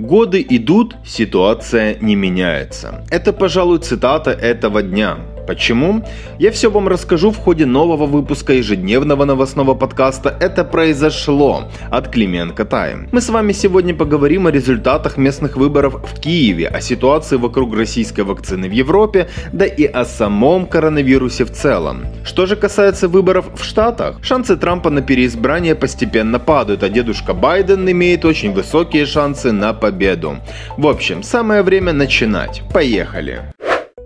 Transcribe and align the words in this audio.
Годы 0.00 0.46
идут, 0.48 0.96
ситуация 1.04 1.98
не 2.00 2.14
меняется. 2.14 3.04
Это, 3.10 3.34
пожалуй, 3.34 3.80
цитата 3.80 4.30
этого 4.30 4.82
дня. 4.82 5.18
Почему? 5.46 6.04
Я 6.38 6.50
все 6.50 6.70
вам 6.70 6.88
расскажу 6.88 7.30
в 7.30 7.38
ходе 7.38 7.66
нового 7.66 8.06
выпуска 8.06 8.52
ежедневного 8.52 9.24
новостного 9.24 9.74
подкаста 9.74 10.36
«Это 10.40 10.64
произошло» 10.64 11.64
от 11.90 12.08
Клименко 12.08 12.64
Тайм. 12.64 13.08
Мы 13.12 13.20
с 13.20 13.28
вами 13.28 13.52
сегодня 13.52 13.94
поговорим 13.94 14.46
о 14.46 14.50
результатах 14.50 15.16
местных 15.16 15.56
выборов 15.56 15.94
в 16.02 16.20
Киеве, 16.20 16.68
о 16.68 16.80
ситуации 16.80 17.36
вокруг 17.36 17.74
российской 17.76 18.22
вакцины 18.22 18.68
в 18.68 18.72
Европе, 18.72 19.28
да 19.52 19.66
и 19.66 19.84
о 19.84 20.04
самом 20.04 20.66
коронавирусе 20.66 21.44
в 21.44 21.50
целом. 21.50 22.06
Что 22.24 22.46
же 22.46 22.56
касается 22.56 23.08
выборов 23.08 23.46
в 23.54 23.64
Штатах, 23.64 24.18
шансы 24.22 24.56
Трампа 24.56 24.90
на 24.90 25.02
переизбрание 25.02 25.74
постепенно 25.74 26.38
падают, 26.38 26.82
а 26.82 26.88
дедушка 26.88 27.34
Байден 27.34 27.90
имеет 27.90 28.24
очень 28.24 28.52
высокие 28.52 29.06
шансы 29.06 29.52
на 29.52 29.72
победу. 29.72 30.36
В 30.76 30.86
общем, 30.86 31.22
самое 31.22 31.62
время 31.62 31.92
начинать. 31.92 32.62
Поехали! 32.72 33.52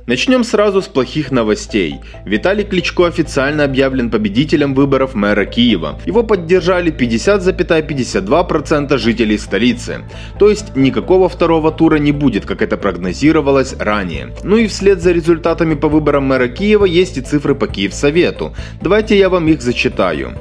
Начнем 0.07 0.45
сразу 0.45 0.83
с 0.83 0.87
плохих 0.87 1.31
новостей. 1.31 2.01
Виталий 2.27 2.65
Кличко 2.65 3.07
официально 3.07 3.65
объявлен 3.65 4.11
победителем 4.11 4.75
выборов 4.75 5.15
мэра 5.15 5.47
Киева. 5.47 5.99
Его 6.05 6.23
поддержали 6.23 6.93
50,52% 6.93 8.99
жителей 8.99 9.39
столицы. 9.39 10.05
То 10.39 10.51
есть 10.51 10.77
никакого 10.77 11.31
второго 11.31 11.73
тура 11.73 11.97
не 11.97 12.13
будет, 12.13 12.45
как 12.45 12.61
это 12.61 12.77
прогнозировалось 12.77 13.75
ранее. 13.79 14.35
Ну 14.43 14.59
и 14.59 14.67
вслед 14.67 15.01
за 15.01 15.13
результатами 15.13 15.75
по 15.75 15.89
выборам 15.89 16.25
мэра 16.25 16.49
Киева 16.49 16.85
есть 16.85 17.17
и 17.17 17.23
цифры 17.23 17.55
по 17.55 17.67
Киевсовету. 17.67 18.55
Давайте 18.83 19.17
я 19.17 19.31
вам 19.31 19.49
их 19.49 19.63
зачитаю. 19.63 20.35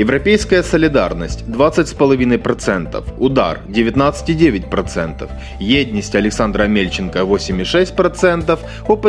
Европейская 0.00 0.62
солидарность 0.62 1.44
20,5%, 1.46 3.04
Удар 3.18 3.60
19,9%, 3.68 5.30
Едность 5.60 6.14
Александра 6.14 6.62
Мельченко 6.62 7.18
8,6%, 7.18 8.58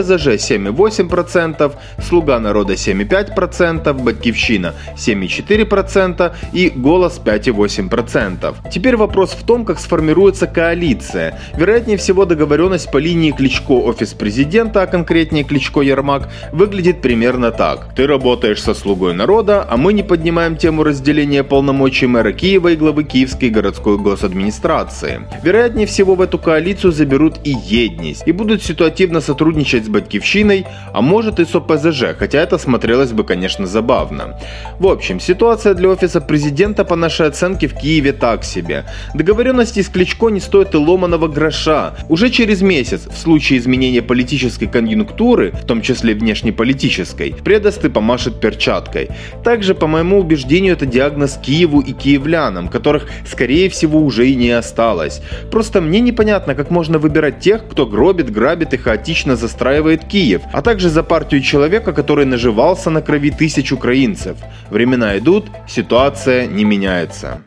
ОПЗЖ 0.02 0.28
7,8%, 0.28 1.74
Слуга 2.02 2.40
народа 2.40 2.74
7,5%, 2.74 3.94
Батькивщина 3.94 4.74
7,4% 4.96 6.34
и 6.54 6.70
Голос 6.70 7.22
5,8%. 7.24 8.56
Теперь 8.72 8.98
вопрос 8.98 9.32
в 9.32 9.44
том, 9.46 9.66
как 9.66 9.80
сформируется 9.80 10.48
коалиция. 10.48 11.40
Вероятнее 11.56 11.98
всего 11.98 12.26
договоренность 12.26 12.92
по 12.92 12.98
линии 12.98 13.32
Кличко 13.32 13.74
офис 13.74 14.14
президента, 14.14 14.82
а 14.82 14.88
конкретнее 14.88 15.44
Кличко 15.44 15.82
Ермак, 15.82 16.30
выглядит 16.52 17.02
примерно 17.02 17.52
так. 17.52 17.94
Ты 17.96 18.08
работаешь 18.08 18.62
со 18.62 18.74
Слугой 18.74 19.14
народа, 19.14 19.66
а 19.70 19.78
мы 19.78 19.94
не 19.94 20.04
поднимаем 20.04 20.58
тему 20.58 20.84
разделения 20.84 21.44
полномочий 21.44 22.08
мэра 22.08 22.32
Киева 22.32 22.70
и 22.70 22.76
главы 22.76 23.04
Киевской 23.04 23.50
городской 23.50 23.98
госадминистрации. 23.98 25.28
Вероятнее 25.44 25.86
всего 25.86 26.16
в 26.16 26.22
эту 26.22 26.40
коалицию 26.40 26.92
заберут 26.92 27.36
и 27.44 27.52
Еднис, 27.52 28.24
и 28.26 28.32
будут 28.32 28.64
ситуативно 28.64 29.22
сотрудничать 29.22 29.86
с 29.86 29.90
Батькивщиной, 29.92 30.66
а 30.94 31.02
может 31.02 31.40
и 31.40 31.46
с 31.46 31.54
ОПЗЖ, 31.54 32.16
хотя 32.18 32.40
это 32.40 32.58
смотрелось 32.58 33.12
бы, 33.12 33.24
конечно, 33.24 33.68
забавно. 33.68 34.40
В 34.80 34.88
общем, 34.88 35.20
ситуация 35.20 35.74
для 35.74 35.90
офиса 35.90 36.22
президента 36.22 36.86
по 36.86 36.96
нашей 36.96 37.28
оценке 37.28 37.68
в 37.68 37.76
Киеве 37.76 38.14
так 38.14 38.44
себе. 38.44 38.86
Договоренности 39.14 39.82
с 39.82 39.90
Кличко 39.90 40.30
не 40.30 40.40
стоят 40.40 40.74
и 40.74 40.78
ломаного 40.78 41.28
гроша. 41.28 41.94
Уже 42.10 42.30
через 42.30 42.62
месяц, 42.62 43.08
в 43.08 43.18
случае 43.18 43.60
изменения 43.60 44.02
политической 44.02 44.68
конъюнктуры, 44.68 45.52
в 45.52 45.66
том 45.66 45.82
числе 45.82 46.14
внешнеполитической, 46.14 47.36
предосты 47.44 47.90
помашет 47.90 48.40
перчаткой. 48.40 49.10
Также, 49.44 49.76
по 49.76 49.88
моему 49.88 50.20
убеждению, 50.20 50.74
это 50.74 50.86
диагноз 50.86 51.38
Киеву 51.42 51.82
и 51.82 51.92
киевлянам, 51.92 52.68
которых, 52.70 53.08
скорее 53.26 53.70
всего, 53.70 54.00
уже 54.00 54.30
и 54.30 54.36
не 54.36 54.52
осталось. 54.52 55.22
Просто 55.52 55.82
мне 55.82 56.00
непонятно, 56.00 56.56
как 56.56 56.72
можно 56.72 56.98
выбирать 56.98 57.40
тех, 57.40 57.68
кто 57.68 57.86
гробит, 57.86 58.32
грабит 58.32 58.74
и 58.74 58.78
хаотично 58.78 59.36
застраивает 59.36 59.81
Киев, 59.82 60.42
а 60.54 60.62
также 60.62 60.90
за 60.90 61.04
партию 61.04 61.42
человека, 61.42 61.94
который 61.94 62.26
наживался 62.26 62.90
на 62.90 63.02
крови 63.02 63.32
тысяч 63.32 63.72
украинцев. 63.72 64.38
Времена 64.70 65.18
идут, 65.18 65.46
ситуация 65.68 66.48
не 66.48 66.64
меняется. 66.64 67.42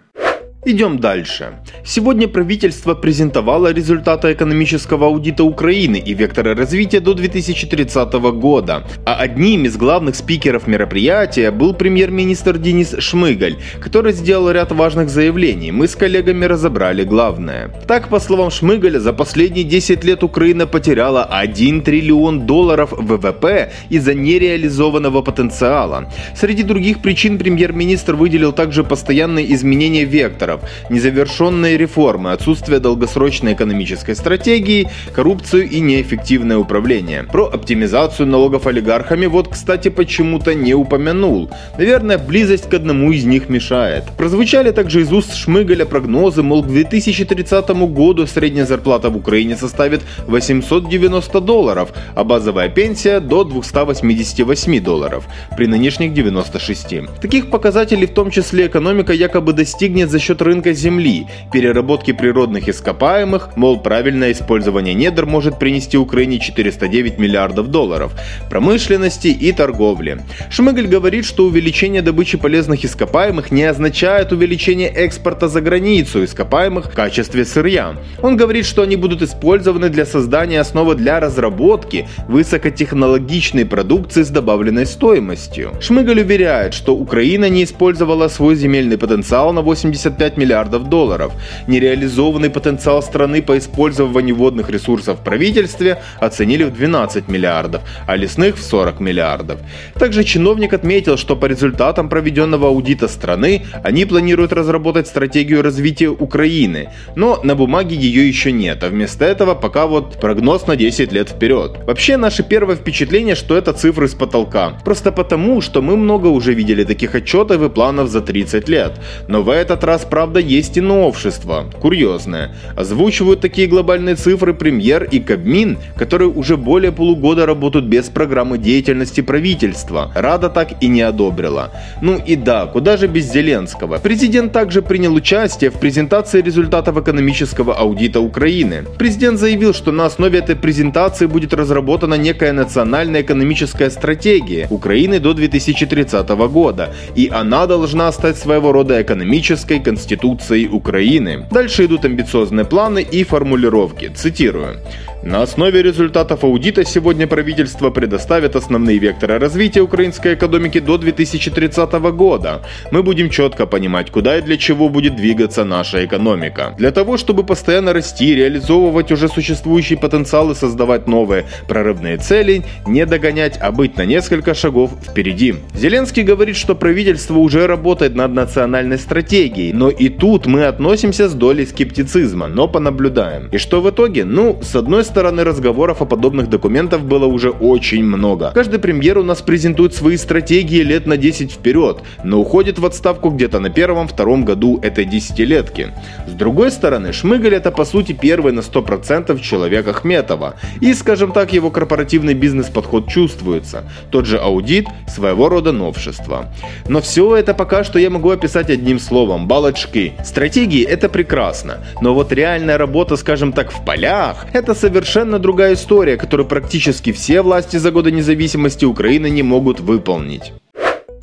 Идем 0.67 0.99
дальше. 0.99 1.59
Сегодня 1.85 2.27
правительство 2.27 2.95
презентовало 2.95 3.71
результаты 3.71 4.33
экономического 4.33 5.07
аудита 5.09 5.45
Украины 5.45 5.97
и 5.97 6.15
векторы 6.15 6.55
развития 6.55 7.01
до 7.01 7.13
2030 7.13 8.13
года. 8.41 8.83
А 9.05 9.17
одним 9.17 9.67
из 9.67 9.77
главных 9.77 10.17
спикеров 10.17 10.67
мероприятия 10.67 11.51
был 11.51 11.75
премьер-министр 11.75 12.57
Денис 12.57 12.95
Шмыгаль, 12.99 13.59
который 13.79 14.15
сделал 14.15 14.51
ряд 14.51 14.73
важных 14.73 15.11
заявлений. 15.11 15.71
Мы 15.71 15.87
с 15.87 15.97
коллегами 15.97 16.47
разобрали 16.47 17.05
главное. 17.05 17.71
Так, 17.87 18.09
по 18.09 18.19
словам 18.19 18.51
Шмыгаля, 18.51 19.01
за 19.01 19.13
последние 19.13 19.65
10 19.65 20.03
лет 20.03 20.25
Украина 20.25 20.67
потеряла 20.67 21.25
1 21.25 21.83
триллион 21.83 22.47
долларов 22.47 22.93
ВВП 22.93 23.71
из-за 23.91 24.15
нереализованного 24.15 25.21
потенциала. 25.21 26.11
Среди 26.35 26.63
других 26.63 27.03
причин 27.03 27.37
премьер-министр 27.37 28.15
выделил 28.15 28.53
также 28.53 28.83
постоянные 28.83 29.53
изменения 29.53 30.05
вектора 30.05 30.54
факторов– 30.55 30.61
незавершенные 30.91 31.77
реформы, 31.77 32.33
отсутствие 32.33 32.79
долгосрочной 32.81 33.55
экономической 33.55 34.15
стратегии, 34.15 34.89
коррупцию 35.15 35.69
и 35.69 35.81
неэффективное 35.81 36.57
управление. 36.57 37.25
Про 37.25 37.47
оптимизацию 37.47 38.27
налогов 38.27 38.67
олигархами 38.67 39.27
вот, 39.27 39.49
кстати, 39.49 39.91
почему-то 39.91 40.55
не 40.55 40.75
упомянул. 40.75 41.51
Наверное, 41.79 42.19
близость 42.19 42.69
к 42.69 42.75
одному 42.75 43.13
из 43.13 43.25
них 43.25 43.49
мешает. 43.49 44.05
Прозвучали 44.17 44.71
также 44.71 45.01
из 45.01 45.13
уст 45.13 45.35
Шмыгаля 45.35 45.85
прогнозы, 45.85 46.43
мол, 46.43 46.63
к 46.63 46.67
2030 46.67 47.69
году 47.69 48.27
средняя 48.27 48.67
зарплата 48.67 49.11
в 49.11 49.17
Украине 49.17 49.57
составит 49.57 50.03
890 50.27 51.41
долларов, 51.41 51.93
а 52.15 52.25
базовая 52.25 52.69
пенсия 52.69 53.21
до 53.21 53.45
288 53.45 54.81
долларов, 54.81 55.25
при 55.57 55.67
нынешних 55.67 56.13
96. 56.13 56.85
Таких 57.21 57.51
показателей 57.51 58.07
в 58.07 58.15
том 58.15 58.31
числе 58.31 58.67
экономика 58.67 59.13
якобы 59.13 59.53
достигнет 59.53 60.11
за 60.11 60.19
счет 60.19 60.43
рынка 60.45 60.73
земли, 60.73 61.27
переработки 61.53 62.13
природных 62.13 62.69
ископаемых, 62.69 63.57
мол, 63.57 63.81
правильное 63.81 64.33
использование 64.33 64.95
недр 64.95 65.27
может 65.27 65.59
принести 65.59 65.97
Украине 65.97 66.39
409 66.39 67.19
миллиардов 67.19 67.69
долларов, 67.69 68.13
промышленности 68.51 69.29
и 69.29 69.53
торговли. 69.53 70.21
Шмыгаль 70.51 70.87
говорит, 70.87 71.25
что 71.25 71.47
увеличение 71.47 72.03
добычи 72.03 72.39
полезных 72.39 72.85
ископаемых 72.85 73.51
не 73.51 73.65
означает 73.65 74.33
увеличение 74.33 74.89
экспорта 74.89 75.49
за 75.49 75.61
границу 75.61 76.25
ископаемых 76.25 76.87
в 76.87 76.95
качестве 76.95 77.45
сырья. 77.45 77.97
Он 78.23 78.37
говорит, 78.37 78.67
что 78.67 78.83
они 78.83 78.97
будут 78.97 79.23
использованы 79.23 79.89
для 79.89 80.07
создания 80.07 80.61
основы 80.61 80.95
для 80.95 81.21
разработки 81.21 82.07
высокотехнологичной 82.29 83.65
продукции 83.65 84.23
с 84.23 84.29
добавленной 84.29 84.87
стоимостью. 84.87 85.73
Шмыгаль 85.81 86.21
уверяет, 86.21 86.75
что 86.75 86.95
Украина 86.95 87.49
не 87.49 87.65
использовала 87.65 88.29
свой 88.29 88.55
земельный 88.55 88.99
потенциал 88.99 89.53
на 89.53 89.63
85 89.63 90.34
5 90.35 90.37
миллиардов 90.37 90.89
долларов. 90.89 91.33
Нереализованный 91.67 92.51
потенциал 92.51 93.03
страны 93.03 93.43
по 93.43 93.57
использованию 93.57 94.35
водных 94.35 94.71
ресурсов 94.71 95.19
в 95.19 95.25
правительстве 95.25 95.99
оценили 96.21 96.65
в 96.65 96.73
12 96.73 97.29
миллиардов, 97.29 97.83
а 98.07 98.17
лесных 98.17 98.57
в 98.57 98.63
40 98.63 99.01
миллиардов. 99.01 99.59
Также 99.99 100.25
чиновник 100.25 100.73
отметил, 100.73 101.17
что 101.17 101.37
по 101.37 101.47
результатам 101.47 102.09
проведенного 102.09 102.69
аудита 102.69 103.09
страны 103.09 103.63
они 103.85 104.05
планируют 104.05 104.53
разработать 104.53 105.07
стратегию 105.07 105.63
развития 105.63 106.09
Украины, 106.09 106.89
но 107.17 107.41
на 107.45 107.55
бумаге 107.55 107.97
ее 107.97 108.29
еще 108.29 108.53
нет, 108.53 108.83
а 108.85 108.89
вместо 108.89 109.25
этого 109.25 109.55
пока 109.55 109.87
вот 109.87 110.21
прогноз 110.21 110.67
на 110.67 110.77
10 110.77 111.13
лет 111.13 111.29
вперед. 111.29 111.79
Вообще 111.87 112.17
наше 112.17 112.43
первое 112.43 112.77
впечатление, 112.77 113.35
что 113.35 113.57
это 113.57 113.73
цифры 113.73 114.09
с 114.09 114.15
потолка. 114.15 114.73
Просто 114.85 115.13
потому, 115.13 115.61
что 115.61 115.83
мы 115.83 115.97
много 115.97 116.29
уже 116.29 116.55
видели 116.55 116.85
таких 116.85 117.15
отчетов 117.15 117.63
и 117.63 117.69
планов 117.69 118.09
за 118.09 118.21
30 118.21 118.69
лет. 118.69 118.93
Но 119.29 119.43
в 119.43 119.51
этот 119.51 119.85
раз 119.85 120.05
правда 120.05 120.24
правда, 120.25 120.41
есть 120.41 120.79
и 120.79 120.81
новшество, 120.81 121.67
курьезное. 121.83 122.51
Озвучивают 122.77 123.43
такие 123.43 123.69
глобальные 123.69 124.15
цифры 124.15 124.55
премьер 124.55 125.05
и 125.05 125.21
Кабмин, 125.21 125.77
которые 125.99 126.31
уже 126.31 126.57
более 126.57 126.93
полугода 126.93 127.45
работают 127.45 127.85
без 127.85 128.07
программы 128.07 128.57
деятельности 128.57 129.21
правительства. 129.21 130.11
Рада 130.15 130.49
так 130.49 130.83
и 130.83 130.89
не 130.89 131.03
одобрила. 131.03 131.73
Ну 132.01 132.17
и 132.17 132.37
да, 132.37 132.65
куда 132.65 132.97
же 132.97 133.07
без 133.07 133.31
Зеленского? 133.31 133.99
Президент 133.99 134.53
также 134.53 134.81
принял 134.81 135.15
участие 135.15 135.69
в 135.71 135.75
презентации 135.75 136.41
результатов 136.41 136.97
экономического 136.97 137.75
аудита 137.75 138.21
Украины. 138.21 138.85
Президент 138.99 139.39
заявил, 139.39 139.75
что 139.75 139.93
на 139.93 140.07
основе 140.07 140.39
этой 140.39 140.57
презентации 140.57 141.27
будет 141.27 141.53
разработана 141.53 142.15
некая 142.15 142.55
национальная 142.55 143.21
экономическая 143.21 143.91
стратегия 143.91 144.69
Украины 144.71 145.21
до 145.21 145.35
2030 145.35 146.29
года, 146.51 146.95
и 147.15 147.31
она 147.31 147.67
должна 147.67 148.11
стать 148.13 148.39
своего 148.39 148.73
рода 148.73 149.03
экономической 149.03 149.81
конституцией 149.81 150.14
Конституцией 150.15 150.69
Украины. 150.69 151.47
Дальше 151.51 151.85
идут 151.85 152.05
амбициозные 152.05 152.65
планы 152.65 153.03
и 153.03 153.25
формулировки. 153.25 154.11
Цитирую. 154.15 154.77
На 155.25 155.41
основе 155.41 155.83
результатов 155.83 156.45
аудита 156.45 156.85
сегодня 156.85 157.27
правительство 157.27 157.89
предоставит 157.89 158.57
основные 158.57 158.99
векторы 158.99 159.39
развития 159.39 159.81
украинской 159.81 160.35
экономики 160.35 160.81
до 160.81 160.99
2030 160.99 161.93
года. 162.15 162.61
Мы 162.91 163.03
будем 163.03 163.31
четко 163.31 163.65
понимать, 163.65 164.11
куда 164.11 164.37
и 164.37 164.43
для 164.43 164.59
чего 164.59 164.91
будет 164.91 165.17
двигаться 165.17 165.65
наша 165.65 166.05
экономика. 166.05 166.75
Для 166.77 166.91
того, 166.91 167.17
чтобы 167.17 167.43
постоянно 167.43 167.95
расти, 167.95 168.35
реализовывать 168.35 169.13
уже 169.13 169.29
существующий 169.29 169.97
потенциал 169.97 170.51
и 170.51 170.55
создавать 170.55 171.09
новые 171.09 171.47
прорывные 171.69 172.19
цели, 172.19 172.63
не 172.87 173.07
догонять, 173.07 173.57
а 173.63 173.73
быть 173.73 173.97
на 173.97 174.05
несколько 174.05 174.53
шагов 174.53 174.91
впереди. 175.09 175.55
Зеленский 175.75 176.23
говорит, 176.23 176.57
что 176.57 176.75
правительство 176.75 177.39
уже 177.39 177.67
работает 177.67 178.15
над 178.15 178.33
национальной 178.35 178.99
стратегией, 178.99 179.73
но 179.73 179.89
и 179.99 180.09
тут 180.09 180.47
мы 180.47 180.65
относимся 180.65 181.29
с 181.29 181.35
долей 181.35 181.67
скептицизма, 181.67 182.49
но 182.49 182.69
понаблюдаем. 182.69 183.49
И 183.53 183.59
что 183.59 183.81
в 183.81 183.91
итоге? 183.91 184.25
Ну, 184.25 184.59
с 184.63 184.75
одной 184.75 185.05
стороны, 185.05 185.45
разговоров 185.45 186.03
о 186.03 186.05
подобных 186.05 186.49
документах 186.49 187.03
было 187.03 187.27
уже 187.27 187.51
очень 187.51 188.05
много. 188.05 188.53
Каждый 188.55 188.79
премьер 188.79 189.19
у 189.19 189.23
нас 189.23 189.43
презентует 189.43 189.95
свои 189.95 190.17
стратегии 190.17 190.83
лет 190.83 191.07
на 191.07 191.17
10 191.17 191.53
вперед, 191.53 192.03
но 192.25 192.41
уходит 192.41 192.79
в 192.79 192.87
отставку 192.87 193.31
где-то 193.31 193.61
на 193.61 193.71
первом-втором 193.71 194.45
году 194.45 194.79
этой 194.83 195.05
десятилетки. 195.05 195.93
С 196.27 196.33
другой 196.33 196.71
стороны, 196.71 197.13
Шмыгаль 197.13 197.55
это 197.55 197.71
по 197.71 197.85
сути 197.85 198.13
первый 198.13 198.53
на 198.53 198.61
100% 198.61 199.41
человек 199.41 199.89
Ахметова. 199.89 200.55
И, 200.81 200.93
скажем 200.95 201.33
так, 201.33 201.53
его 201.53 201.71
корпоративный 201.71 202.35
бизнес-подход 202.35 203.09
чувствуется. 203.09 203.85
Тот 204.11 204.27
же 204.27 204.39
аудит– 204.39 204.87
своего 205.07 205.49
рода 205.49 205.73
новшество. 205.73 206.53
Но 206.89 207.01
все 207.01 207.37
это 207.37 207.55
пока 207.55 207.85
что 207.85 207.99
я 207.99 208.11
могу 208.11 208.31
описать 208.31 208.71
одним 208.71 208.99
словом– 208.99 209.47
балочки. 209.85 210.13
Стратегии– 210.25 210.85
это 210.85 211.09
прекрасно, 211.09 211.79
но 212.01 212.15
вот 212.15 212.33
реальная 212.33 212.79
работа, 212.79 213.17
скажем 213.17 213.53
так, 213.53 213.73
в 213.73 213.85
полях– 213.85 214.47
это 214.53 214.75
совершенно 214.75 215.39
другая 215.39 215.75
история, 215.75 216.17
которую 216.17 216.47
практически 216.47 217.13
все 217.13 217.43
власти 217.43 217.77
за 217.77 217.91
годы 217.91 218.13
независимости 218.13 218.85
Украины 218.85 219.31
не 219.31 219.43
могут 219.43 219.81
выполнить 219.81 220.53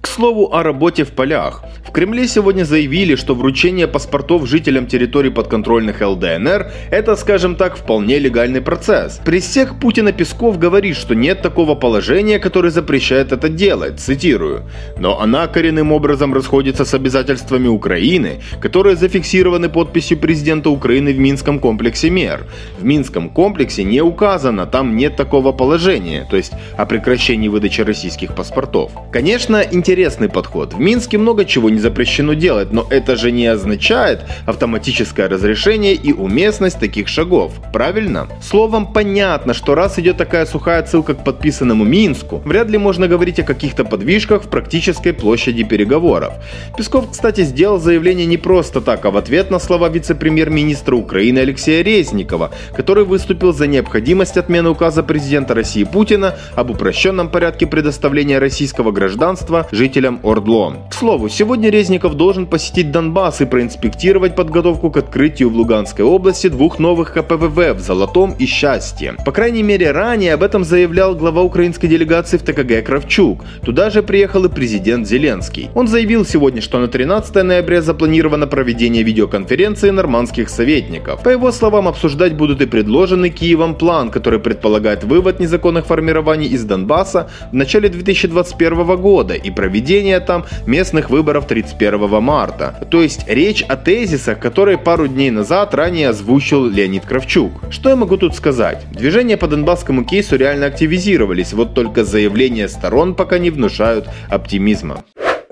слову 0.08 0.54
о 0.54 0.64
работе 0.64 1.04
в 1.04 1.12
полях. 1.12 1.64
В 1.88 1.92
Кремле 1.92 2.28
сегодня 2.28 2.64
заявили, 2.64 3.16
что 3.16 3.36
вручение 3.36 3.88
паспортов 3.88 4.48
жителям 4.48 4.88
территорий 4.88 5.30
подконтрольных 5.30 6.02
ЛДНР– 6.02 6.72
это, 6.92 7.16
скажем 7.16 7.56
так, 7.56 7.78
вполне 7.78 8.20
легальный 8.20 8.62
процесс. 8.62 9.20
Прессек 9.24 9.80
Путина 9.80 10.12
Песков 10.12 10.58
говорит, 10.58 10.96
что 10.96 11.16
нет 11.16 11.42
такого 11.42 11.76
положения, 11.76 12.40
которое 12.40 12.72
запрещает 12.72 13.32
это 13.32 13.50
делать, 13.50 14.00
цитирую. 14.00 14.64
Но 14.98 15.20
она 15.20 15.48
коренным 15.48 15.92
образом 15.92 16.34
расходится 16.34 16.86
с 16.86 16.94
обязательствами 16.94 17.68
Украины, 17.68 18.42
которые 18.60 18.96
зафиксированы 18.96 19.70
подписью 19.70 20.18
президента 20.18 20.70
Украины 20.70 21.14
в 21.14 21.20
Минском 21.20 21.60
комплексе 21.60 22.10
мер. 22.10 22.48
В 22.80 22.84
Минском 22.86 23.30
комплексе 23.30 23.84
не 23.84 24.02
указано, 24.02 24.66
там 24.66 24.96
нет 24.96 25.16
такого 25.16 25.52
положения, 25.52 26.28
то 26.30 26.38
есть 26.38 26.54
о 26.78 26.86
прекращении 26.86 27.50
выдачи 27.50 27.82
российских 27.82 28.34
паспортов. 28.36 28.92
Конечно, 29.12 29.62
интересно 29.62 29.91
интересный 29.92 30.30
подход. 30.30 30.74
В 30.74 30.80
Минске 30.80 31.18
много 31.18 31.44
чего 31.44 31.70
не 31.70 31.78
запрещено 31.78 32.34
делать, 32.34 32.72
но 32.72 32.88
это 32.90 33.18
же 33.18 33.30
не 33.30 33.46
означает 33.46 34.22
автоматическое 34.46 35.28
разрешение 35.28 35.96
и 35.96 36.14
уместность 36.14 36.80
таких 36.80 37.10
шагов. 37.10 37.52
Правильно? 37.74 38.30
Словом, 38.42 38.94
понятно, 38.94 39.54
что 39.54 39.76
раз 39.76 40.00
идет 40.00 40.16
такая 40.16 40.46
сухая 40.46 40.86
ссылка 40.86 41.14
к 41.14 41.26
подписанному 41.26 41.84
Минску, 41.84 42.42
вряд 42.46 42.70
ли 42.70 42.78
можно 42.78 43.10
говорить 43.10 43.40
о 43.40 43.44
каких-то 43.44 43.84
подвижках 43.84 44.44
в 44.44 44.48
практической 44.48 45.12
площади 45.12 45.64
переговоров. 45.64 46.36
Песков, 46.78 47.12
кстати, 47.12 47.44
сделал 47.44 47.78
заявление 47.78 48.26
не 48.26 48.38
просто 48.38 48.80
так, 48.80 49.06
а 49.06 49.12
в 49.12 49.18
ответ 49.18 49.52
на 49.52 49.60
слова 49.60 49.90
вице-премьер-министра 49.90 50.96
Украины 50.96 51.40
Алексея 51.40 51.84
Резникова, 51.84 52.52
который 52.74 53.04
выступил 53.04 53.52
за 53.52 53.68
необходимость 53.68 54.38
отмены 54.38 54.70
указа 54.70 55.04
президента 55.04 55.54
России 55.54 55.84
Путина 55.84 56.36
об 56.56 56.70
упрощенном 56.70 57.28
порядке 57.28 57.68
предоставления 57.68 58.40
российского 58.40 58.92
гражданства 58.92 59.68
жителям 59.82 60.20
Ордло. 60.22 60.76
К 60.92 60.94
слову, 60.94 61.28
сегодня 61.28 61.72
Резников 61.72 62.14
должен 62.14 62.46
посетить 62.46 62.92
Донбасс 62.92 63.42
и 63.42 63.46
проинспектировать 63.46 64.36
подготовку 64.36 64.92
к 64.92 64.98
открытию 64.98 65.50
в 65.50 65.56
Луганской 65.56 66.06
области 66.06 66.50
двух 66.50 66.78
новых 66.78 67.14
КПВВ 67.14 67.74
в 67.74 67.80
Золотом 67.80 68.36
и 68.38 68.46
Счастье. 68.46 69.16
По 69.26 69.32
крайней 69.32 69.64
мере, 69.64 69.90
ранее 69.90 70.36
об 70.36 70.44
этом 70.44 70.64
заявлял 70.64 71.16
глава 71.16 71.42
украинской 71.42 71.88
делегации 71.88 72.38
в 72.38 72.44
ТКГ 72.44 72.86
Кравчук. 72.86 73.44
Туда 73.66 73.90
же 73.90 74.04
приехал 74.04 74.46
и 74.46 74.50
президент 74.50 75.08
Зеленский. 75.08 75.72
Он 75.74 75.88
заявил 75.88 76.26
сегодня, 76.26 76.62
что 76.62 76.78
на 76.78 76.88
13 76.88 77.44
ноября 77.44 77.82
запланировано 77.82 78.46
проведение 78.46 79.02
видеоконференции 79.02 79.90
нормандских 79.90 80.50
советников. 80.50 81.24
По 81.24 81.30
его 81.30 81.52
словам, 81.52 81.88
обсуждать 81.88 82.36
будут 82.36 82.62
и 82.62 82.68
предложенный 82.68 83.32
Киевом 83.32 83.74
план, 83.74 84.12
который 84.12 84.38
предполагает 84.38 85.04
вывод 85.04 85.40
незаконных 85.40 85.88
формирований 85.88 86.50
из 86.50 86.66
Донбасса 86.66 87.32
в 87.52 87.56
начале 87.56 87.90
2021 87.90 88.96
года 88.98 89.34
и 89.34 89.50
проведение 89.50 89.71
проведения 89.72 90.20
там 90.20 90.46
местных 90.68 91.10
выборов 91.10 91.48
31 91.48 92.22
марта. 92.22 92.86
То 92.92 93.02
есть 93.02 93.26
речь 93.30 93.64
о 93.64 93.78
тезисах, 93.78 94.38
которые 94.38 94.78
пару 94.78 95.08
дней 95.08 95.32
назад 95.32 95.74
ранее 95.74 96.10
озвучил 96.10 96.66
Леонид 96.66 97.06
Кравчук. 97.06 97.54
Что 97.72 97.90
я 97.90 97.96
могу 97.96 98.18
тут 98.18 98.36
сказать? 98.36 98.86
Движения 98.92 99.38
по 99.38 99.48
донбасскому 99.48 100.04
кейсу 100.04 100.36
реально 100.36 100.66
активизировались, 100.66 101.54
вот 101.54 101.74
только 101.74 102.04
заявления 102.04 102.68
сторон 102.68 103.16
пока 103.16 103.38
не 103.38 103.50
внушают 103.50 104.10
оптимизма. 104.30 105.06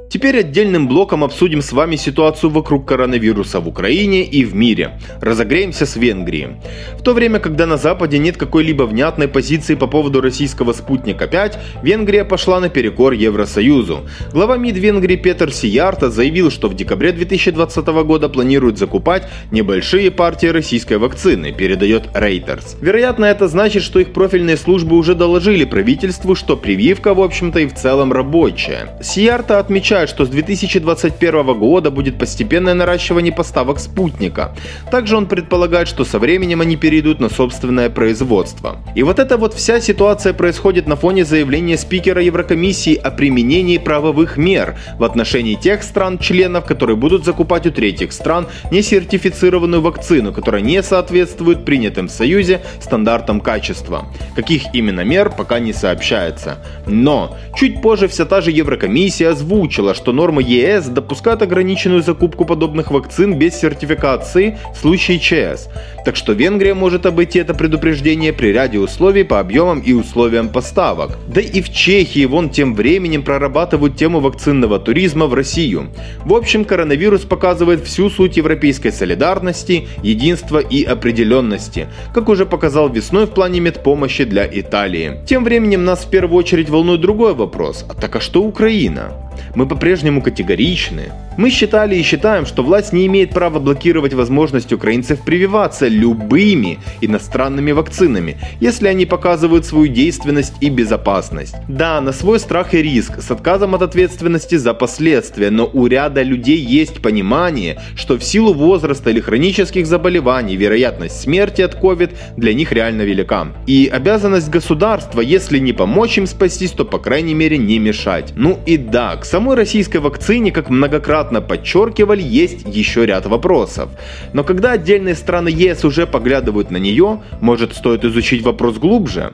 Теперь 0.09 0.39
отдельным 0.39 0.87
блоком 0.87 1.23
обсудим 1.23 1.61
с 1.61 1.71
вами 1.71 1.95
ситуацию 1.95 2.49
вокруг 2.49 2.87
коронавируса 2.87 3.59
в 3.59 3.67
Украине 3.67 4.23
и 4.23 4.43
в 4.43 4.55
мире. 4.55 4.99
Разогреемся 5.21 5.85
с 5.85 5.95
Венгрии. 5.95 6.57
В 6.97 7.03
то 7.03 7.13
время, 7.13 7.39
когда 7.39 7.67
на 7.67 7.77
Западе 7.77 8.17
нет 8.17 8.35
какой-либо 8.35 8.83
внятной 8.83 9.27
позиции 9.27 9.75
по 9.75 9.85
поводу 9.85 10.19
российского 10.19 10.73
«Спутника 10.73 11.25
5», 11.25 11.57
Венгрия 11.83 12.25
пошла 12.25 12.59
наперекор 12.59 13.13
Евросоюзу. 13.13 13.99
Глава 14.33 14.57
МИД 14.57 14.77
Венгрии 14.77 15.15
Петр 15.15 15.53
Сиярта 15.53 16.09
заявил, 16.09 16.49
что 16.49 16.69
в 16.69 16.75
декабре 16.75 17.11
2020 17.11 17.85
года 18.03 18.29
планирует 18.29 18.79
закупать 18.79 19.27
небольшие 19.51 20.09
партии 20.09 20.47
российской 20.47 20.97
вакцины, 20.97 21.51
передает 21.51 22.07
Reuters. 22.15 22.77
Вероятно, 22.81 23.25
это 23.25 23.47
значит, 23.47 23.83
что 23.83 23.99
их 23.99 24.11
профильные 24.13 24.57
службы 24.57 24.97
уже 24.97 25.13
доложили 25.13 25.65
правительству, 25.65 26.33
что 26.33 26.57
прививка, 26.57 27.13
в 27.13 27.21
общем-то, 27.21 27.59
и 27.59 27.67
в 27.67 27.75
целом 27.75 28.11
рабочая. 28.11 28.97
Сиярта 29.03 29.59
отмечает, 29.59 29.98
отмечают, 29.99 30.09
что 30.09 30.25
с 30.25 30.29
2021 30.29 31.59
года 31.59 31.91
будет 31.91 32.17
постепенное 32.17 32.73
наращивание 32.73 33.33
поставок 33.33 33.79
спутника. 33.79 34.55
Также 34.91 35.17
он 35.17 35.25
предполагает, 35.25 35.87
что 35.87 36.05
со 36.05 36.19
временем 36.19 36.61
они 36.61 36.77
перейдут 36.77 37.19
на 37.19 37.29
собственное 37.29 37.89
производство. 37.89 38.77
И 38.95 39.03
вот 39.03 39.19
эта 39.19 39.37
вот 39.37 39.53
вся 39.53 39.81
ситуация 39.81 40.33
происходит 40.33 40.87
на 40.87 40.95
фоне 40.95 41.25
заявления 41.25 41.77
спикера 41.77 42.21
Еврокомиссии 42.21 42.95
о 42.95 43.11
применении 43.11 43.77
правовых 43.77 44.37
мер 44.37 44.75
в 44.97 45.03
отношении 45.03 45.55
тех 45.55 45.83
стран-членов, 45.83 46.65
которые 46.65 46.95
будут 46.95 47.25
закупать 47.25 47.67
у 47.67 47.71
третьих 47.71 48.13
стран 48.13 48.47
несертифицированную 48.71 49.81
вакцину, 49.81 50.33
которая 50.33 50.61
не 50.61 50.83
соответствует 50.83 51.65
принятым 51.65 52.07
в 52.07 52.11
Союзе 52.11 52.61
стандартам 52.81 53.41
качества. 53.41 54.05
Каких 54.35 54.73
именно 54.73 55.03
мер 55.03 55.29
пока 55.29 55.59
не 55.59 55.73
сообщается. 55.73 56.57
Но 56.87 57.37
чуть 57.55 57.81
позже 57.81 58.07
вся 58.07 58.25
та 58.25 58.41
же 58.41 58.51
Еврокомиссия 58.51 59.31
озвучила, 59.31 59.88
отметила, 59.89 59.93
что 59.93 60.11
нормы 60.11 60.43
ЕС 60.43 60.87
допускают 60.87 61.41
ограниченную 61.41 62.01
закупку 62.01 62.45
подобных 62.45 62.91
вакцин 62.91 63.37
без 63.37 63.59
сертификации 63.59 64.57
в 64.73 64.77
случае 64.77 65.19
ЧС. 65.19 65.69
Так 66.05 66.15
что 66.15 66.33
Венгрия 66.33 66.73
может 66.73 67.05
обойти 67.05 67.39
это 67.39 67.53
предупреждение 67.53 68.33
при 68.33 68.53
ряде 68.53 68.79
условий 68.79 69.23
по 69.23 69.39
объемам 69.39 69.79
и 69.79 69.93
условиям 69.93 70.49
поставок. 70.49 71.17
Да 71.27 71.41
и 71.41 71.61
в 71.61 71.69
Чехии 71.69 72.25
вон 72.25 72.49
тем 72.49 72.75
временем 72.75 73.23
прорабатывают 73.23 73.97
тему 73.97 74.19
вакцинного 74.19 74.79
туризма 74.79 75.27
в 75.27 75.33
Россию. 75.33 75.89
В 76.25 76.33
общем, 76.33 76.65
коронавирус 76.65 77.21
показывает 77.21 77.83
всю 77.85 78.09
суть 78.09 78.37
европейской 78.37 78.91
солидарности, 78.91 79.87
единства 80.03 80.59
и 80.59 80.83
определенности, 80.83 81.87
как 82.13 82.29
уже 82.29 82.45
показал 82.45 82.89
весной 82.89 83.25
в 83.25 83.29
плане 83.29 83.59
медпомощи 83.59 84.25
для 84.25 84.47
Италии. 84.51 85.19
Тем 85.27 85.43
временем 85.43 85.85
нас 85.85 86.05
в 86.05 86.09
первую 86.09 86.39
очередь 86.39 86.69
волнует 86.69 87.01
другой 87.01 87.33
вопрос. 87.33 87.85
А 87.89 87.93
так 87.93 88.15
а 88.15 88.19
что 88.19 88.41
Украина? 88.41 89.11
Мы 89.55 89.67
по-прежнему 89.79 90.21
категоричны. 90.21 91.03
Мы 91.37 91.51
считали 91.51 91.95
и 91.95 92.03
считаем, 92.03 92.45
что 92.45 92.63
власть 92.63 92.91
не 92.91 93.05
имеет 93.05 93.29
права 93.29 93.59
блокировать 93.59 94.13
возможность 94.13 94.73
украинцев 94.73 95.21
прививаться 95.21 95.87
любыми 95.87 96.79
иностранными 96.99 97.71
вакцинами, 97.71 98.37
если 98.59 98.89
они 98.89 99.05
показывают 99.05 99.65
свою 99.65 99.87
действенность 99.87 100.55
и 100.59 100.69
безопасность. 100.69 101.55
Да, 101.69 102.01
на 102.01 102.11
свой 102.11 102.41
страх 102.41 102.73
и 102.73 102.81
риск, 102.81 103.21
с 103.21 103.31
отказом 103.31 103.73
от 103.73 103.83
ответственности 103.83 104.55
за 104.55 104.73
последствия, 104.73 105.49
но 105.49 105.69
у 105.71 105.87
ряда 105.87 106.23
людей 106.23 106.57
есть 106.57 107.01
понимание, 107.01 107.79
что 107.95 108.17
в 108.17 108.23
силу 108.23 108.53
возраста 108.53 109.09
или 109.09 109.21
хронических 109.21 109.87
заболеваний 109.87 110.57
вероятность 110.57 111.21
смерти 111.21 111.61
от 111.61 111.81
COVID 111.81 112.17
для 112.35 112.53
них 112.53 112.73
реально 112.73 113.03
велика. 113.03 113.47
И 113.65 113.89
обязанность 113.89 114.49
государства, 114.49 115.21
если 115.21 115.57
не 115.57 115.71
помочь 115.71 116.17
им 116.17 116.27
спастись, 116.27 116.71
то 116.71 116.83
по 116.83 116.99
крайней 116.99 117.33
мере 117.33 117.57
не 117.57 117.79
мешать. 117.79 118.33
Ну 118.35 118.59
и 118.65 118.75
да, 118.75 119.15
к 119.15 119.23
самой 119.23 119.55
российской 119.69 119.97
вакцине, 119.97 120.51
как 120.51 120.71
многократно 120.71 121.41
подчеркивали, 121.41 122.23
есть 122.23 122.65
еще 122.65 123.05
ряд 123.05 123.27
вопросов. 123.27 123.89
Но 124.33 124.43
когда 124.43 124.71
отдельные 124.71 125.13
страны 125.13 125.49
ЕС 125.49 125.85
уже 125.85 126.07
поглядывают 126.07 126.71
на 126.71 126.77
нее, 126.77 127.21
может 127.39 127.75
стоит 127.75 128.03
изучить 128.03 128.41
вопрос 128.41 128.79
глубже? 128.79 129.33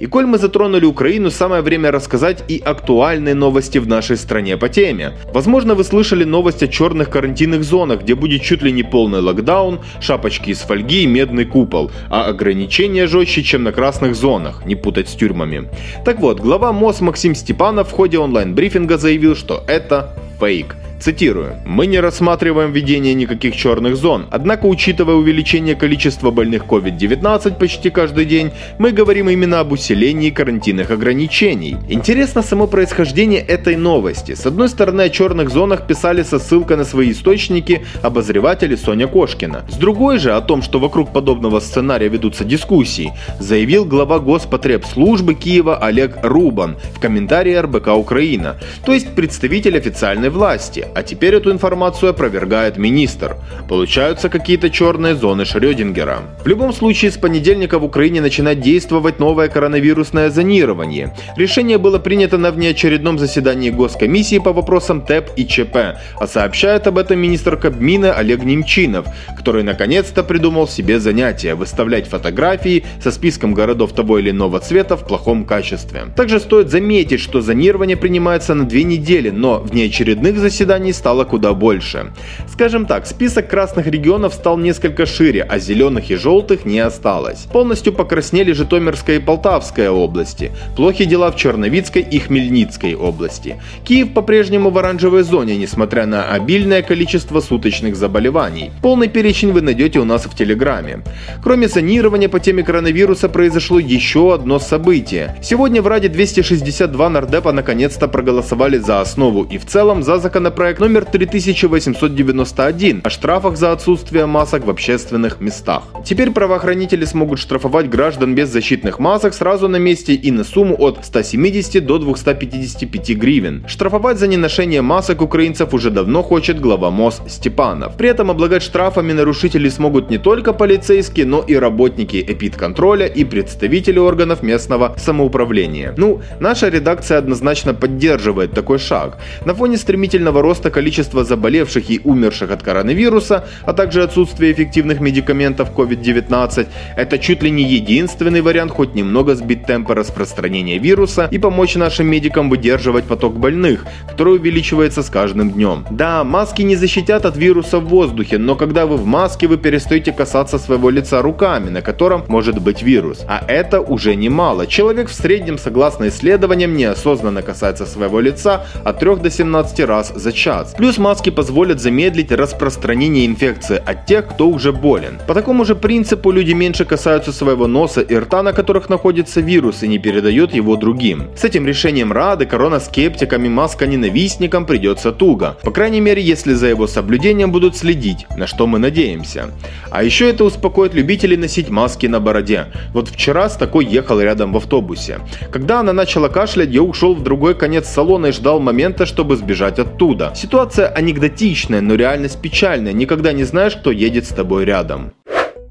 И 0.00 0.06
коль 0.06 0.26
мы 0.26 0.38
затронули 0.38 0.84
Украину, 0.84 1.30
самое 1.30 1.62
время 1.62 1.90
рассказать 1.90 2.42
и 2.48 2.58
актуальные 2.58 3.34
новости 3.34 3.78
в 3.78 3.86
нашей 3.86 4.16
стране 4.16 4.56
по 4.56 4.68
теме. 4.68 5.12
Возможно, 5.32 5.74
вы 5.74 5.84
слышали 5.84 6.24
новость 6.24 6.62
о 6.62 6.68
черных 6.68 7.10
карантинных 7.10 7.64
зонах, 7.64 8.02
где 8.02 8.14
будет 8.14 8.42
чуть 8.42 8.62
ли 8.62 8.72
не 8.72 8.82
полный 8.82 9.20
локдаун, 9.20 9.80
шапочки 10.00 10.50
из 10.50 10.58
фольги 10.58 11.04
и 11.04 11.06
медный 11.06 11.44
купол, 11.44 11.90
а 12.10 12.24
ограничения 12.24 13.06
жестче, 13.06 13.42
чем 13.42 13.62
на 13.62 13.72
красных 13.72 14.14
зонах, 14.14 14.66
не 14.66 14.74
путать 14.74 15.08
с 15.08 15.14
тюрьмами. 15.14 15.68
Так 16.04 16.20
вот, 16.20 16.40
глава 16.40 16.72
МОЗ 16.72 17.00
Максим 17.00 17.34
Степанов 17.34 17.88
в 17.88 17.92
ходе 17.92 18.18
онлайн-брифинга 18.18 18.98
заявил, 18.98 19.36
что 19.36 19.62
это 19.66 20.16
фейк. 20.40 20.76
Цитирую. 21.04 21.56
«Мы 21.66 21.86
не 21.86 22.00
рассматриваем 22.00 22.72
введение 22.72 23.12
никаких 23.12 23.54
черных 23.54 23.94
зон, 23.94 24.24
однако 24.30 24.64
учитывая 24.64 25.16
увеличение 25.16 25.74
количества 25.74 26.30
больных 26.30 26.64
COVID-19 26.64 27.58
почти 27.58 27.90
каждый 27.90 28.24
день, 28.24 28.52
мы 28.78 28.90
говорим 28.90 29.28
именно 29.28 29.60
об 29.60 29.72
усилении 29.72 30.30
карантинных 30.30 30.90
ограничений». 30.90 31.76
Интересно 31.90 32.40
само 32.40 32.66
происхождение 32.66 33.40
этой 33.42 33.76
новости. 33.76 34.34
С 34.34 34.46
одной 34.46 34.70
стороны, 34.70 35.02
о 35.02 35.10
черных 35.10 35.50
зонах 35.50 35.86
писали 35.86 36.22
со 36.22 36.38
ссылкой 36.38 36.78
на 36.78 36.84
свои 36.84 37.12
источники 37.12 37.82
обозреватели 38.00 38.74
Соня 38.74 39.06
Кошкина. 39.06 39.66
С 39.68 39.76
другой 39.76 40.18
же, 40.18 40.32
о 40.32 40.40
том, 40.40 40.62
что 40.62 40.78
вокруг 40.78 41.12
подобного 41.12 41.60
сценария 41.60 42.08
ведутся 42.08 42.44
дискуссии, 42.44 43.12
заявил 43.38 43.84
глава 43.84 44.20
Господребслужбы 44.20 45.34
Киева 45.34 45.76
Олег 45.76 46.16
Рубан 46.22 46.78
в 46.94 46.98
комментарии 46.98 47.54
РБК 47.54 47.88
Украина, 47.88 48.56
то 48.86 48.94
есть 48.94 49.14
представитель 49.14 49.76
официальной 49.76 50.30
власти 50.30 50.86
а 50.94 51.02
теперь 51.02 51.34
эту 51.34 51.50
информацию 51.50 52.10
опровергает 52.10 52.76
министр. 52.76 53.36
Получаются 53.68 54.28
какие-то 54.28 54.70
черные 54.70 55.14
зоны 55.14 55.44
Шрёдингера. 55.44 56.22
В 56.44 56.46
любом 56.46 56.72
случае, 56.72 57.10
с 57.10 57.16
понедельника 57.16 57.78
в 57.78 57.84
Украине 57.84 58.20
начинает 58.20 58.60
действовать 58.60 59.18
новое 59.18 59.48
коронавирусное 59.48 60.30
зонирование. 60.30 61.14
Решение 61.36 61.78
было 61.78 61.98
принято 61.98 62.38
на 62.38 62.50
внеочередном 62.50 63.18
заседании 63.18 63.70
Госкомиссии 63.70 64.38
по 64.38 64.52
вопросам 64.52 65.00
ТЭП 65.02 65.30
и 65.36 65.46
ЧП, 65.46 65.76
а 66.20 66.26
сообщает 66.26 66.86
об 66.86 66.98
этом 66.98 67.18
министр 67.18 67.56
Кабмина 67.56 68.12
Олег 68.12 68.44
Немчинов, 68.44 69.06
который 69.36 69.62
наконец-то 69.62 70.22
придумал 70.22 70.68
себе 70.68 71.00
занятие– 71.00 71.54
выставлять 71.56 72.08
фотографии 72.08 72.84
со 73.02 73.10
списком 73.10 73.54
городов 73.54 73.92
того 73.92 74.18
или 74.18 74.30
иного 74.30 74.60
цвета 74.60 74.96
в 74.96 75.06
плохом 75.06 75.44
качестве. 75.44 76.06
Также 76.16 76.38
стоит 76.38 76.70
заметить, 76.70 77.20
что 77.20 77.40
зонирование 77.40 77.96
принимается 77.96 78.54
на 78.54 78.64
две 78.64 78.84
недели, 78.84 79.30
но 79.30 79.58
внеочередных 79.58 80.38
заседаний 80.38 80.73
компаний 80.74 80.92
стало 80.92 81.24
куда 81.24 81.54
больше. 81.54 82.12
Скажем 82.48 82.86
так, 82.86 83.06
список 83.06 83.48
красных 83.48 83.86
регионов 83.86 84.34
стал 84.34 84.58
несколько 84.58 85.06
шире, 85.06 85.46
а 85.48 85.60
зеленых 85.60 86.10
и 86.10 86.16
желтых 86.16 86.64
не 86.64 86.80
осталось. 86.80 87.46
Полностью 87.52 87.92
покраснели 87.92 88.52
Житомирская 88.52 89.16
и 89.16 89.20
Полтавская 89.20 89.90
области. 89.90 90.50
Плохи 90.76 91.04
дела 91.04 91.30
в 91.30 91.36
Черновицкой 91.36 92.02
и 92.02 92.18
Хмельницкой 92.18 92.96
области. 92.96 93.56
Киев 93.84 94.14
по-прежнему 94.14 94.70
в 94.70 94.78
оранжевой 94.78 95.22
зоне, 95.22 95.56
несмотря 95.56 96.06
на 96.06 96.24
обильное 96.24 96.82
количество 96.82 97.40
суточных 97.40 97.94
заболеваний. 97.94 98.72
Полный 98.82 99.08
перечень 99.08 99.52
вы 99.52 99.60
найдете 99.60 100.00
у 100.00 100.04
нас 100.04 100.26
в 100.26 100.34
Телеграме. 100.34 101.04
Кроме 101.44 101.68
зонирования 101.68 102.28
по 102.28 102.40
теме 102.40 102.64
коронавируса 102.64 103.28
произошло 103.28 103.78
еще 103.78 104.34
одно 104.34 104.58
событие. 104.58 105.36
Сегодня 105.40 105.82
в 105.82 105.86
Раде 105.86 106.08
262 106.08 107.08
нардепа 107.10 107.52
наконец-то 107.52 108.08
проголосовали 108.08 108.78
за 108.78 109.00
основу 109.00 109.44
и 109.44 109.58
в 109.58 109.66
целом 109.66 110.02
за 110.02 110.18
законопроект 110.18 110.63
проект 110.64 110.80
номер 110.80 111.04
3891 111.04 113.02
о 113.04 113.10
штрафах 113.10 113.58
за 113.58 113.72
отсутствие 113.72 114.24
масок 114.24 114.64
в 114.64 114.70
общественных 114.70 115.38
местах. 115.38 115.82
Теперь 116.06 116.30
правоохранители 116.30 117.04
смогут 117.04 117.38
штрафовать 117.38 117.90
граждан 117.90 118.34
без 118.34 118.48
защитных 118.48 118.98
масок 118.98 119.34
сразу 119.34 119.68
на 119.68 119.76
месте 119.76 120.14
и 120.14 120.30
на 120.30 120.42
сумму 120.42 120.74
от 120.78 121.04
170 121.04 121.84
до 121.84 121.98
255 121.98 123.10
гривен. 123.10 123.66
Штрафовать 123.68 124.18
за 124.18 124.26
неношение 124.26 124.80
масок 124.80 125.20
украинцев 125.20 125.74
уже 125.74 125.90
давно 125.90 126.22
хочет 126.22 126.58
глава 126.58 126.90
МОЗ 126.90 127.20
Степанов. 127.28 127.98
При 127.98 128.08
этом 128.08 128.30
облагать 128.30 128.62
штрафами 128.62 129.12
нарушителей 129.12 129.70
смогут 129.70 130.08
не 130.08 130.16
только 130.16 130.54
полицейские, 130.54 131.26
но 131.26 131.42
и 131.42 131.56
работники 131.56 132.24
эпидконтроля 132.26 133.04
и 133.04 133.24
представители 133.24 133.98
органов 133.98 134.42
местного 134.42 134.94
самоуправления. 134.96 135.92
Ну, 135.98 136.22
наша 136.40 136.70
редакция 136.70 137.18
однозначно 137.18 137.74
поддерживает 137.74 138.52
такой 138.52 138.78
шаг. 138.78 139.18
На 139.44 139.54
фоне 139.54 139.76
стремительного 139.76 140.40
роста 140.40 140.53
роста 140.54 140.70
количества 140.70 141.24
заболевших 141.24 141.90
и 141.90 142.00
умерших 142.04 142.52
от 142.52 142.62
коронавируса, 142.62 143.44
а 143.66 143.72
также 143.72 144.04
отсутствие 144.04 144.52
эффективных 144.52 145.00
медикаментов 145.00 145.72
COVID-19, 145.76 146.68
это 146.96 147.18
чуть 147.18 147.42
ли 147.42 147.50
не 147.50 147.64
единственный 147.64 148.40
вариант 148.40 148.70
хоть 148.70 148.94
немного 148.94 149.34
сбить 149.34 149.66
темпы 149.66 149.94
распространения 149.94 150.78
вируса 150.78 151.28
и 151.32 151.38
помочь 151.38 151.74
нашим 151.74 152.06
медикам 152.06 152.50
выдерживать 152.50 153.04
поток 153.04 153.36
больных, 153.36 153.84
который 154.08 154.36
увеличивается 154.36 155.02
с 155.02 155.10
каждым 155.10 155.50
днем. 155.50 155.84
Да, 155.90 156.22
маски 156.22 156.62
не 156.62 156.76
защитят 156.76 157.26
от 157.26 157.36
вируса 157.36 157.80
в 157.80 157.86
воздухе, 157.86 158.38
но 158.38 158.54
когда 158.54 158.86
вы 158.86 158.96
в 158.96 159.06
маске, 159.06 159.48
вы 159.48 159.56
перестаете 159.56 160.12
касаться 160.12 160.58
своего 160.58 160.90
лица 160.90 161.20
руками, 161.20 161.70
на 161.70 161.82
котором 161.82 162.22
может 162.28 162.62
быть 162.62 162.82
вирус. 162.82 163.24
А 163.26 163.44
это 163.48 163.80
уже 163.80 164.14
немало. 164.14 164.68
Человек 164.68 165.08
в 165.08 165.14
среднем, 165.14 165.58
согласно 165.58 166.06
исследованиям, 166.06 166.76
неосознанно 166.76 167.42
касается 167.42 167.86
своего 167.86 168.20
лица 168.20 168.66
от 168.84 169.00
3 169.00 169.16
до 169.16 169.30
17 169.30 169.80
раз 169.80 170.12
за 170.14 170.32
час. 170.32 170.43
Плюс 170.76 170.98
маски 170.98 171.30
позволят 171.30 171.80
замедлить 171.80 172.30
распространение 172.30 173.24
инфекции 173.24 173.82
от 173.84 174.06
тех, 174.06 174.28
кто 174.28 174.48
уже 174.48 174.72
болен. 174.72 175.18
По 175.26 175.32
такому 175.32 175.64
же 175.64 175.74
принципу 175.74 176.30
люди 176.30 176.52
меньше 176.52 176.84
касаются 176.84 177.32
своего 177.32 177.66
носа 177.66 178.02
и 178.02 178.14
рта, 178.14 178.42
на 178.42 178.52
которых 178.52 178.90
находится 178.90 179.40
вирус 179.40 179.82
и 179.82 179.88
не 179.88 179.98
передают 179.98 180.52
его 180.52 180.76
другим. 180.76 181.28
С 181.36 181.44
этим 181.44 181.66
решением 181.66 182.12
Рады 182.12 182.44
коронаскептикам 182.44 183.44
и 183.44 183.48
масконенавистникам 183.48 184.66
придется 184.66 185.12
туго. 185.12 185.56
По 185.62 185.70
крайней 185.70 186.00
мере, 186.00 186.22
если 186.22 186.52
за 186.52 186.66
его 186.66 186.86
соблюдением 186.86 187.50
будут 187.50 187.76
следить, 187.76 188.26
на 188.36 188.46
что 188.46 188.66
мы 188.66 188.78
надеемся. 188.78 189.50
А 189.90 190.04
еще 190.04 190.28
это 190.28 190.44
успокоит 190.44 190.94
любителей 190.94 191.36
носить 191.36 191.70
маски 191.70 192.06
на 192.06 192.20
бороде. 192.20 192.66
Вот 192.92 193.08
вчера 193.08 193.48
с 193.48 193.56
такой 193.56 193.86
ехал 193.86 194.20
рядом 194.20 194.52
в 194.52 194.58
автобусе. 194.58 195.20
Когда 195.50 195.80
она 195.80 195.92
начала 195.92 196.28
кашлять, 196.28 196.70
я 196.70 196.82
ушел 196.82 197.14
в 197.14 197.22
другой 197.22 197.54
конец 197.54 197.88
салона 197.88 198.26
и 198.26 198.32
ждал 198.32 198.60
момента, 198.60 199.06
чтобы 199.06 199.36
сбежать 199.36 199.78
оттуда. 199.78 200.33
Ситуация 200.34 200.88
анекдотичная, 200.88 201.80
но 201.80 201.94
реальность 201.94 202.40
печальная. 202.40 202.92
Никогда 202.92 203.32
не 203.32 203.44
знаешь, 203.44 203.76
кто 203.76 203.90
едет 203.92 204.26
с 204.26 204.30
тобой 204.30 204.64
рядом. 204.64 205.12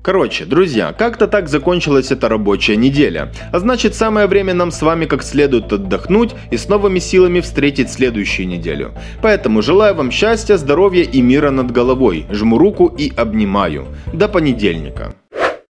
Короче, 0.03 0.43
друзья, 0.43 0.91
как-то 0.91 1.27
так 1.27 1.47
закончилась 1.47 2.11
эта 2.11 2.27
рабочая 2.27 2.75
неделя. 2.75 3.31
А 3.53 3.59
значит, 3.59 3.95
самое 3.95 4.27
время 4.27 4.53
нам 4.53 4.69
с 4.71 4.81
вами 4.81 5.05
как 5.05 5.23
следует 5.23 5.71
отдохнуть 5.71 6.31
и 6.51 6.57
с 6.57 6.67
новыми 6.67 6.99
силами 6.99 7.39
встретить 7.39 7.89
следующую 7.89 8.47
неделю. 8.47 8.91
Поэтому 9.21 9.61
желаю 9.61 9.95
вам 9.95 10.11
счастья, 10.11 10.57
здоровья 10.57 11.03
и 11.03 11.21
мира 11.21 11.51
над 11.51 11.71
головой. 11.71 12.25
Жму 12.29 12.57
руку 12.57 12.87
и 12.87 13.13
обнимаю. 13.15 13.87
До 14.11 14.27
понедельника. 14.27 15.15